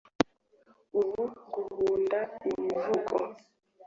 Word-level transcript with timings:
ubu 1.01 1.21
nguhunda 1.47 2.19
imivugo 2.51 3.15